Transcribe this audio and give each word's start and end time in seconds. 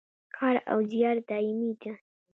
کار 0.35 0.55
او 0.71 0.79
زیار 0.91 1.17
دایمي 1.29 1.71
دی 1.81 1.91